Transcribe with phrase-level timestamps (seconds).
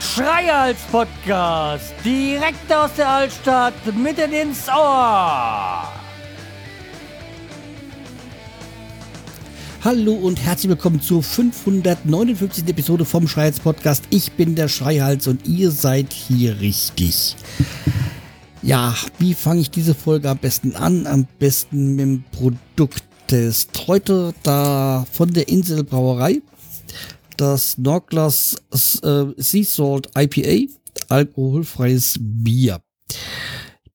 [0.00, 5.92] Schreihals Podcast, direkt aus der Altstadt, mitten ins Ohr.
[9.84, 12.66] Hallo und herzlich willkommen zur 559.
[12.66, 14.04] Episode vom Schreihals Podcast.
[14.10, 17.36] Ich bin der Schreihals und ihr seid hier richtig.
[18.62, 21.06] Ja, wie fange ich diese Folge am besten an?
[21.06, 23.86] Am besten mit dem Produkttest.
[23.86, 26.42] Heute da von der Inselbrauerei
[27.36, 28.56] das Norglas
[29.02, 30.72] äh, Sea Salt IPA,
[31.08, 32.80] alkoholfreies Bier.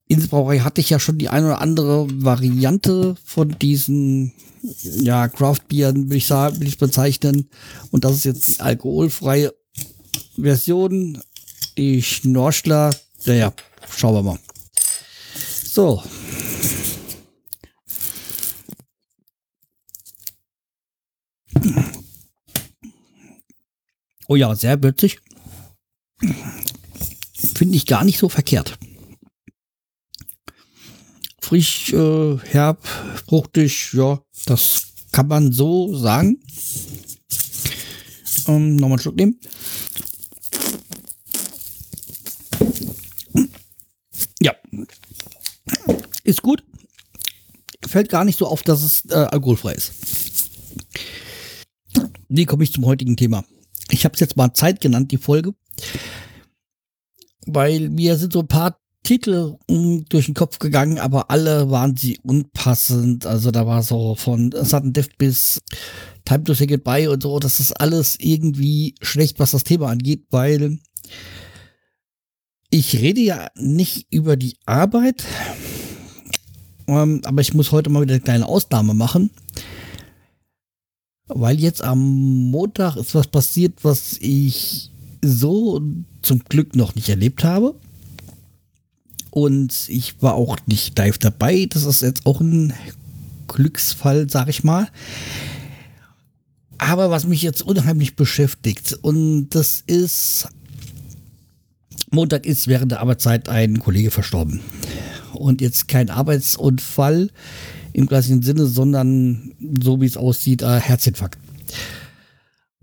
[0.08, 4.34] Inselbrauerei hatte ich ja schon die eine oder andere Variante von diesen
[4.84, 7.50] ja, Craft-Bieren, will ich sagen, will ich bezeichnen.
[7.92, 9.54] Und das ist jetzt die alkoholfreie
[10.36, 11.22] Version.
[11.78, 12.94] Die Schnorchler.
[13.26, 13.54] Naja,
[13.90, 14.40] schauen wir mal.
[15.74, 16.04] So.
[24.28, 25.22] Oh ja, sehr würzig.
[27.56, 28.78] Finde ich gar nicht so verkehrt.
[31.40, 32.86] Frisch, äh, herb,
[33.26, 36.44] fruchtig, ja, das kann man so sagen.
[38.48, 39.40] Ähm, Nochmal einen Schluck nehmen.
[44.42, 44.54] Ja.
[46.32, 46.64] Ist gut.
[47.86, 49.92] Fällt gar nicht so auf, dass es äh, alkoholfrei ist.
[52.30, 53.44] Wie komme ich zum heutigen Thema?
[53.90, 55.54] Ich habe es jetzt mal Zeit genannt, die Folge,
[57.46, 61.98] weil mir sind so ein paar Titel mh, durch den Kopf gegangen, aber alle waren
[61.98, 63.26] sie unpassend.
[63.26, 65.60] Also da war so von Sudden Death bis
[66.24, 67.40] Time to Say Goodbye und so.
[67.40, 70.80] Das ist alles irgendwie schlecht, was das Thema angeht, weil
[72.70, 75.26] ich rede ja nicht über die Arbeit,
[76.92, 79.32] ähm, aber ich muss heute mal wieder eine kleine Ausnahme machen
[81.34, 82.00] weil jetzt am
[82.52, 85.82] Montag ist was passiert, was ich so
[86.22, 87.76] zum Glück noch nicht erlebt habe.
[89.30, 91.68] Und ich war auch nicht live dabei.
[91.70, 92.74] Das ist jetzt auch ein
[93.48, 94.90] Glücksfall, sag ich mal.
[96.78, 100.50] Aber was mich jetzt unheimlich beschäftigt, und das ist,
[102.10, 104.60] Montag ist während der Arbeitszeit ein Kollege verstorben.
[105.34, 107.30] Und jetzt kein Arbeitsunfall,
[107.94, 111.40] im klassischen Sinne, sondern so wie es aussieht, äh, Herzinfarkt.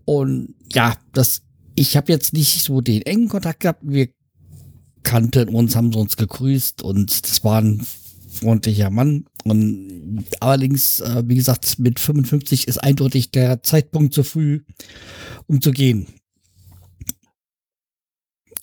[0.04, 1.42] Und ja, das,
[1.74, 3.80] ich habe jetzt nicht so den engen Kontakt gehabt.
[3.82, 4.08] Wir
[5.02, 7.86] kannten uns, haben uns gegrüßt und das war ein
[8.28, 9.24] freundlicher Mann.
[9.44, 14.60] Und allerdings, äh, wie gesagt, mit 55 ist eindeutig der Zeitpunkt zu früh,
[15.46, 16.06] um zu gehen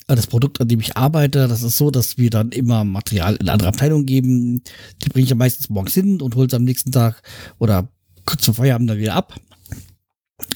[0.08, 3.50] das Produkt, an dem ich arbeite, das ist so, dass wir dann immer Material in
[3.50, 4.62] andere Abteilungen geben.
[5.02, 7.24] Die bringe ich ja meistens morgens hin und hole es am nächsten Tag
[7.58, 7.90] oder
[8.26, 9.40] kurz vor Feierabend dann wieder ab.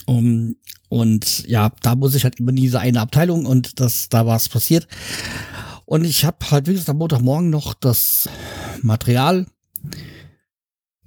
[0.06, 0.56] Um,
[0.90, 4.36] und ja, da muss ich halt immer in diese eine Abteilung und das, da war
[4.36, 4.88] es passiert.
[5.86, 8.30] Und ich habe halt, wie gesagt, am Montagmorgen noch das
[8.81, 9.48] Material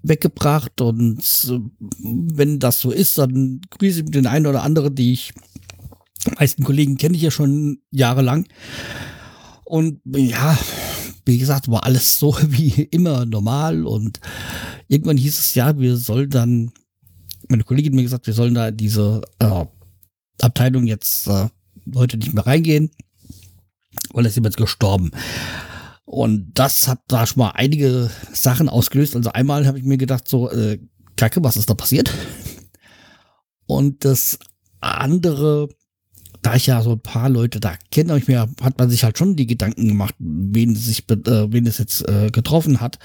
[0.02, 1.60] weggebracht und äh,
[2.00, 5.32] wenn das so ist, dann grüße ich den einen oder anderen, die ich
[6.30, 8.46] meisten Kollegen kenne ich ja schon jahrelang.
[9.64, 10.58] Und ja,
[11.24, 13.86] wie gesagt, war alles so wie immer normal.
[13.86, 14.20] Und
[14.88, 16.72] irgendwann hieß es ja, wir sollen dann,
[17.48, 19.64] meine Kollegin hat mir gesagt, wir sollen da diese äh,
[20.40, 21.48] Abteilung jetzt äh,
[21.94, 22.90] heute nicht mehr reingehen,
[24.12, 25.10] weil es jemand gestorben.
[26.04, 29.16] Und das hat da schon mal einige Sachen ausgelöst.
[29.16, 30.78] Also einmal habe ich mir gedacht, so, äh,
[31.16, 32.12] Kacke, was ist da passiert?
[33.66, 34.38] Und das
[34.80, 35.68] andere
[36.42, 39.16] da ich ja so ein paar Leute da kenne, ich mir, hat man sich halt
[39.16, 42.98] schon die Gedanken gemacht, wen es sich, äh, wen es jetzt äh, getroffen hat.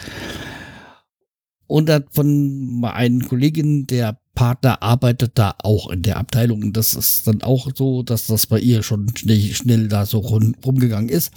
[1.67, 6.73] Und dann von einer Kollegin, der Partner arbeitet da auch in der Abteilung.
[6.73, 10.55] Das ist dann auch so, dass das bei ihr schon schnell, schnell da so rum,
[10.65, 11.31] rumgegangen ist.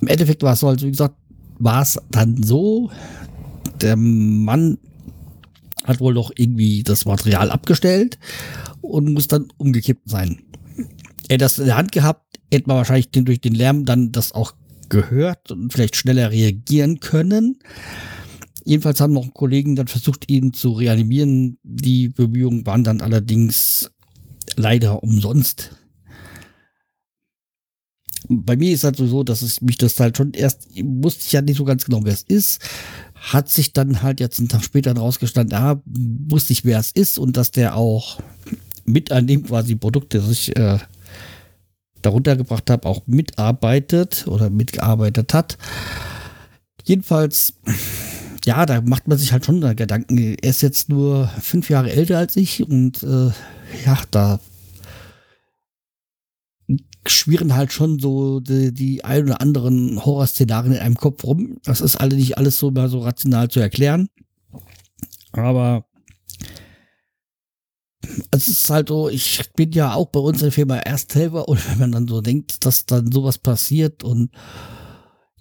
[0.00, 1.16] Im Endeffekt war es so, also wie gesagt,
[1.58, 2.90] war es dann so,
[3.80, 4.78] der Mann
[5.84, 8.18] hat wohl doch irgendwie das Material abgestellt
[8.80, 10.42] und muss dann umgekippt sein
[11.30, 14.32] er das in der Hand gehabt, hätte man wahrscheinlich den, durch den Lärm dann das
[14.32, 14.52] auch
[14.88, 17.60] gehört und vielleicht schneller reagieren können.
[18.64, 21.58] Jedenfalls haben noch Kollegen dann versucht, ihn zu reanimieren.
[21.62, 23.92] Die Bemühungen waren dann allerdings
[24.56, 25.76] leider umsonst.
[28.28, 31.42] Bei mir ist halt so, dass es mich das halt schon erst, wusste ich ja
[31.42, 32.60] nicht so ganz genau, wer es ist.
[33.14, 37.18] Hat sich dann halt jetzt einen Tag später rausgestanden, ja, wusste ich, wer es ist
[37.18, 38.20] und dass der auch
[38.84, 40.78] mit an dem quasi Produkt, das ich äh,
[42.02, 45.58] darunter gebracht habe, auch mitarbeitet oder mitgearbeitet hat.
[46.84, 47.54] Jedenfalls,
[48.44, 50.18] ja, da macht man sich halt schon Gedanken.
[50.40, 53.30] Er ist jetzt nur fünf Jahre älter als ich und äh,
[53.84, 54.40] ja, da
[57.06, 61.58] schwirren halt schon so die, die ein oder anderen Horrorszenarien in einem Kopf rum.
[61.64, 64.08] Das ist alle nicht alles so mal so rational zu erklären.
[65.32, 65.84] Aber
[68.30, 71.68] es ist halt so, ich bin ja auch bei uns in der Firma Ersthelfer und
[71.70, 74.30] wenn man dann so denkt, dass dann sowas passiert und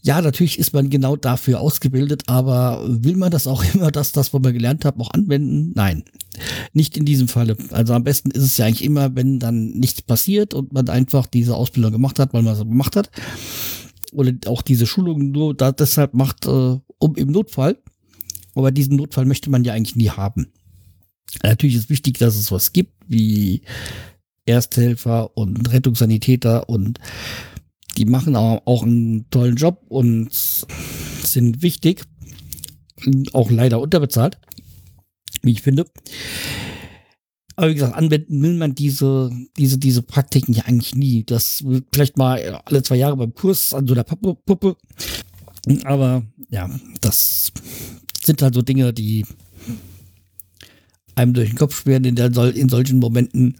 [0.01, 4.33] ja, natürlich ist man genau dafür ausgebildet, aber will man das auch immer, dass das,
[4.33, 5.73] was man gelernt hat, auch anwenden?
[5.75, 6.03] Nein,
[6.73, 7.57] nicht in diesem Falle.
[7.71, 11.25] Also am besten ist es ja eigentlich immer, wenn dann nichts passiert und man einfach
[11.25, 13.09] diese Ausbildung gemacht hat, weil man es gemacht hat.
[14.13, 17.77] Oder auch diese Schulung nur da deshalb macht, äh, um im Notfall.
[18.55, 20.47] Aber diesen Notfall möchte man ja eigentlich nie haben.
[21.43, 23.61] Natürlich ist wichtig, dass es was gibt, wie
[24.45, 26.99] Ersthelfer und Rettungssanitäter und
[27.97, 32.03] die machen auch einen tollen Job und sind wichtig,
[33.33, 34.37] auch leider unterbezahlt,
[35.41, 35.85] wie ich finde.
[37.55, 41.25] Aber wie gesagt, anwenden will man diese, diese, diese Praktiken ja eigentlich nie.
[41.25, 44.77] Das vielleicht mal alle zwei Jahre beim Kurs an so einer Puppe.
[45.83, 46.69] Aber ja,
[47.01, 47.51] das
[48.23, 49.25] sind halt so Dinge, die
[51.19, 53.55] einem durch den Kopf schweren in, der, in solchen Momenten.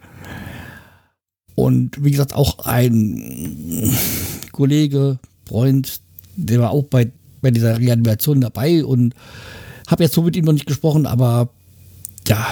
[1.56, 3.94] Und wie gesagt, auch ein
[4.52, 6.02] Kollege, Freund,
[6.36, 7.12] der war auch bei,
[7.42, 9.14] bei dieser Reanimation dabei und
[9.88, 11.50] habe jetzt so mit ihm noch nicht gesprochen, aber
[12.28, 12.48] ja,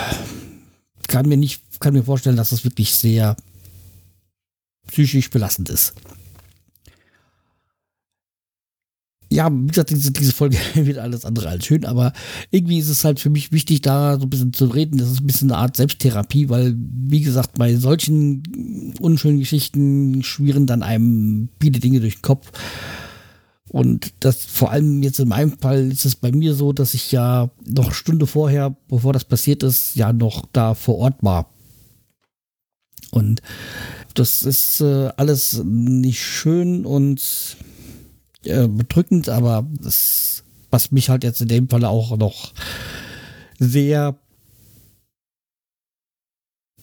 [1.07, 3.37] kann mir nicht, kann mir vorstellen, dass das wirklich sehr
[4.87, 5.93] psychisch belastend ist.
[9.29, 12.13] Ja, wie gesagt, diese, diese Folge wird alles andere als schön, aber
[12.51, 14.97] irgendwie ist es halt für mich wichtig, da so ein bisschen zu reden.
[14.97, 20.65] Das ist ein bisschen eine Art Selbsttherapie, weil, wie gesagt, bei solchen unschönen Geschichten schwirren
[20.65, 22.51] dann einem viele Dinge durch den Kopf.
[23.69, 27.11] Und das vor allem jetzt in meinem Fall ist es bei mir so, dass ich
[27.11, 31.49] ja noch Stunde vorher, bevor das passiert ist, ja noch da vor Ort war.
[33.11, 33.41] Und
[34.13, 37.57] das ist äh, alles nicht schön und
[38.43, 42.53] äh, bedrückend, aber das, was mich halt jetzt in dem Fall auch noch
[43.59, 44.17] sehr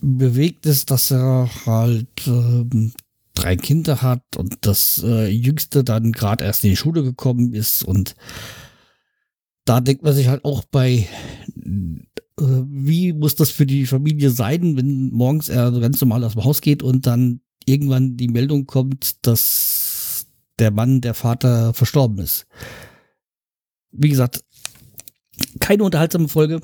[0.01, 2.91] bewegt ist, dass er halt äh,
[3.35, 7.83] drei Kinder hat und das äh, jüngste dann gerade erst in die Schule gekommen ist
[7.83, 8.15] und
[9.65, 11.09] da denkt man sich halt auch bei,
[11.57, 16.45] äh, wie muss das für die Familie sein, wenn morgens er ganz normal aus dem
[16.45, 19.84] Haus geht und dann irgendwann die Meldung kommt, dass
[20.59, 22.47] der Mann, der Vater verstorben ist.
[23.93, 24.45] Wie gesagt,
[25.61, 26.61] keine unterhaltsame Folge,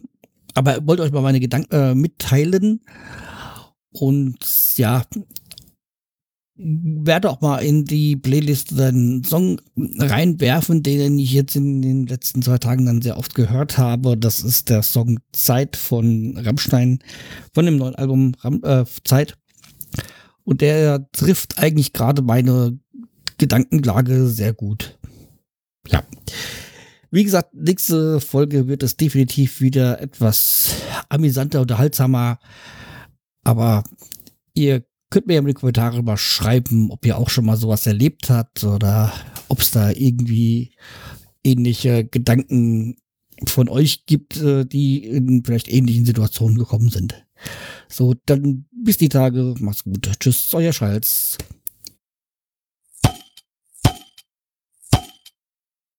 [0.54, 2.80] aber wollte euch mal meine Gedanken äh, mitteilen.
[3.92, 4.38] Und
[4.76, 5.04] ja,
[6.62, 12.42] werde auch mal in die Playlist einen Song reinwerfen, den ich jetzt in den letzten
[12.42, 14.16] zwei Tagen dann sehr oft gehört habe.
[14.16, 16.98] Das ist der Song Zeit von Rammstein,
[17.54, 19.38] von dem neuen Album Ram äh, Zeit.
[20.44, 22.78] Und der trifft eigentlich gerade meine
[23.40, 24.98] Gedankenlage sehr gut.
[25.88, 26.04] Ja.
[27.10, 30.76] Wie gesagt, nächste Folge wird es definitiv wieder etwas
[31.08, 32.38] amüsanter, unterhaltsamer.
[33.42, 33.82] Aber
[34.54, 37.86] ihr könnt mir ja in die Kommentare mal schreiben, ob ihr auch schon mal sowas
[37.86, 39.12] erlebt habt oder
[39.48, 40.72] ob es da irgendwie
[41.42, 42.96] ähnliche Gedanken
[43.48, 47.26] von euch gibt, äh, die in vielleicht ähnlichen Situationen gekommen sind.
[47.88, 49.54] So, dann bis die Tage.
[49.60, 50.10] Macht's gut.
[50.20, 51.38] Tschüss, euer Schalz.